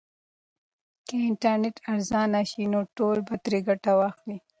که 1.07 1.15
انټرنیټ 1.27 1.75
ارزانه 1.91 2.41
سي 2.51 2.63
نو 2.71 2.79
ټول 2.97 3.17
به 3.27 3.35
ترې 3.43 3.59
ګټه 3.67 3.91
واخلي. 3.99 4.37